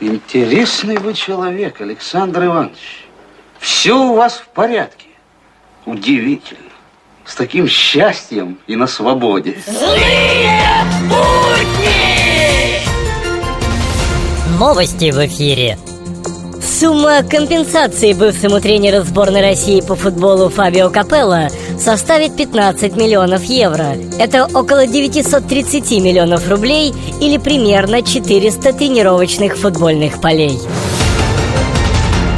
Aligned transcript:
Интересный 0.00 0.98
вы 0.98 1.14
человек, 1.14 1.80
Александр 1.80 2.44
Иванович. 2.44 3.06
Все 3.58 3.96
у 3.96 4.14
вас 4.14 4.34
в 4.34 4.48
порядке. 4.48 5.06
Удивительно. 5.86 6.60
С 7.24 7.34
таким 7.34 7.66
счастьем 7.66 8.58
и 8.66 8.76
на 8.76 8.86
свободе. 8.86 9.56
Злые 9.66 10.60
будни! 11.08 12.16
Новости 14.58 15.10
в 15.10 15.26
эфире. 15.26 15.78
Сумма 16.78 17.22
компенсации 17.22 18.12
бывшему 18.12 18.60
тренеру 18.60 19.02
сборной 19.02 19.40
России 19.40 19.80
по 19.80 19.94
футболу 19.94 20.50
Фабио 20.50 20.90
Капелло 20.90 21.48
составит 21.78 22.36
15 22.36 22.96
миллионов 22.96 23.44
евро. 23.44 23.96
Это 24.18 24.44
около 24.44 24.86
930 24.86 26.02
миллионов 26.02 26.46
рублей 26.50 26.92
или 27.18 27.38
примерно 27.38 28.02
400 28.02 28.74
тренировочных 28.74 29.56
футбольных 29.56 30.20
полей. 30.20 30.58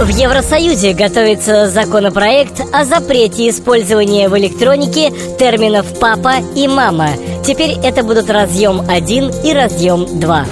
В 0.00 0.08
Евросоюзе 0.08 0.94
готовится 0.94 1.68
законопроект 1.68 2.60
о 2.72 2.84
запрете 2.84 3.48
использования 3.48 4.28
в 4.28 4.36
электронике 4.36 5.12
терминов 5.38 5.86
«папа» 6.00 6.38
и 6.56 6.66
«мама». 6.66 7.10
Теперь 7.46 7.76
это 7.84 8.02
будут 8.02 8.28
разъем 8.28 8.82
1 8.88 9.30
и 9.44 9.52
разъем 9.52 10.18
2. 10.18 10.46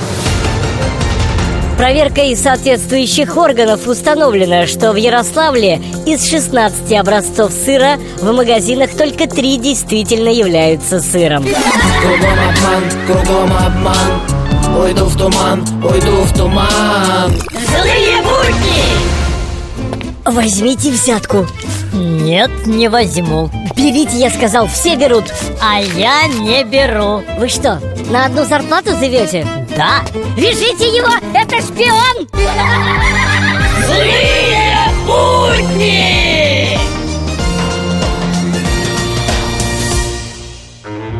Проверкой 1.83 2.37
соответствующих 2.37 3.37
органов 3.37 3.89
установлено, 3.89 4.69
что 4.69 4.93
в 4.93 4.97
Ярославле 4.97 5.83
из 6.07 6.31
16 6.31 6.93
образцов 6.93 7.51
сыра 7.51 7.99
в 8.21 8.33
магазинах 8.33 8.97
только 8.97 9.27
три 9.27 9.57
действительно 9.57 10.29
являются 10.29 11.01
сыром. 11.01 11.43
Кругом 11.43 12.39
обман, 12.39 12.85
кругом 13.05 13.53
обман 13.53 13.97
Уйду 14.81 15.07
в 15.07 15.19
туман, 15.19 15.65
уйду 15.83 16.23
в 16.23 16.33
туман 16.39 17.33
Злые 17.51 18.23
будни! 18.23 19.33
Возьмите 20.25 20.93
взятку. 20.93 21.49
Нет, 21.93 22.65
не 22.65 22.87
возьму. 22.89 23.51
Берите, 23.77 24.19
я 24.19 24.31
сказал, 24.31 24.69
все 24.69 24.95
берут. 24.95 25.25
А 25.61 25.81
я 25.81 26.29
не 26.29 26.63
беру. 26.63 27.25
Вы 27.41 27.49
что, 27.49 27.81
на 28.09 28.27
одну 28.27 28.45
зарплату 28.45 28.97
живете? 28.97 29.45
Да. 29.77 30.03
Вяжите 30.37 30.87
его, 30.89 31.13
это 31.35 31.57
шпион! 31.63 32.29
Злые 33.87 34.89
будни! 35.07 36.79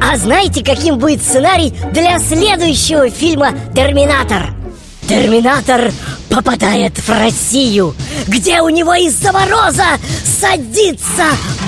А 0.03 0.17
знаете, 0.19 0.63
каким 0.63 0.99
будет 0.99 1.23
сценарий 1.23 1.73
для 1.93 2.19
следующего 2.19 3.09
фильма 3.09 3.53
«Терминатор»? 3.75 4.55
Терминатор 5.09 5.91
попадает 6.29 6.99
в 6.99 7.09
Россию, 7.09 7.95
где 8.27 8.61
у 8.61 8.69
него 8.69 8.95
из-за 8.95 9.33
мороза 9.33 9.85
садится 10.25 11.25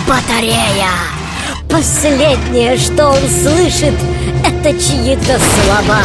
батарея. 0.06 0.90
Последнее, 1.70 2.76
что 2.76 3.08
он 3.08 3.20
слышит, 3.42 3.94
это 4.44 4.72
чьи-то 4.72 5.38
слова. 5.38 6.02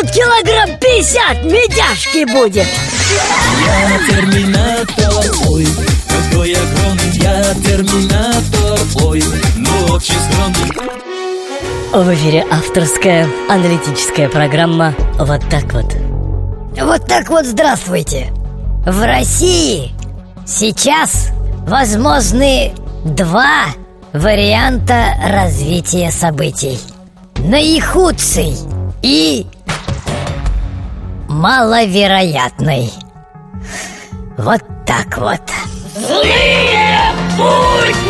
Тут 0.00 0.10
килограмм 0.12 0.78
50 0.78 1.44
медяшки 1.44 2.24
будет. 2.32 2.66
Я 3.66 3.98
терминатор, 4.08 5.12
ой 5.50 5.66
Какой 6.08 6.54
огромный 6.54 7.10
я 7.18 7.54
терминатор, 7.54 8.78
ой 9.04 9.22
Ну 9.56 9.92
очень 9.92 10.14
скромный 10.14 10.72
В 11.92 12.14
эфире 12.14 12.46
авторская 12.50 13.28
аналитическая 13.50 14.30
программа 14.30 14.94
«Вот 15.18 15.42
так 15.50 15.70
вот». 15.74 15.94
Вот 16.80 17.06
так 17.06 17.28
вот 17.28 17.44
здравствуйте. 17.44 18.32
В 18.86 19.04
России 19.04 19.92
сейчас 20.46 21.28
возможны 21.66 22.72
два 23.04 23.66
варианта 24.14 25.14
развития 25.26 26.10
событий. 26.10 26.78
Наихудший 27.36 28.56
и 29.02 29.46
маловероятный. 31.40 32.92
Вот 34.36 34.62
так 34.86 35.16
вот. 35.16 35.40
Злые 35.94 37.12
будни! 37.36 38.09